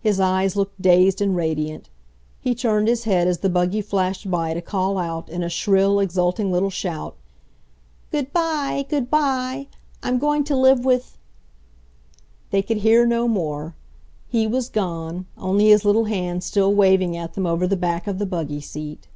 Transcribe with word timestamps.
His 0.00 0.18
eyes 0.18 0.56
looked 0.56 0.82
dazed 0.82 1.20
and 1.20 1.36
radiant. 1.36 1.90
He 2.40 2.56
turned 2.56 2.88
his 2.88 3.04
head 3.04 3.28
as 3.28 3.38
the 3.38 3.48
buggy 3.48 3.80
flashed 3.82 4.28
by 4.28 4.52
to 4.52 4.60
call 4.60 4.98
out, 4.98 5.28
in 5.28 5.44
a 5.44 5.48
shrill, 5.48 6.00
exulting 6.00 6.50
little 6.50 6.70
shout, 6.70 7.14
"Good 8.10 8.32
bye! 8.32 8.84
Good 8.88 9.08
bye! 9.10 9.68
I'm 10.02 10.18
going 10.18 10.42
to 10.42 10.56
live 10.56 10.84
with..." 10.84 11.16
They 12.50 12.62
could 12.62 12.78
hear 12.78 13.06
no 13.06 13.28
more. 13.28 13.76
He 14.26 14.44
was 14.44 14.68
gone, 14.68 15.26
only 15.38 15.68
his 15.68 15.84
little 15.84 16.06
hand 16.06 16.42
still 16.42 16.74
waving 16.74 17.16
at 17.16 17.34
them 17.34 17.46
over 17.46 17.68
the 17.68 17.76
back 17.76 18.08
of 18.08 18.18
the 18.18 18.26
buggy 18.26 18.60
seat. 18.60 19.06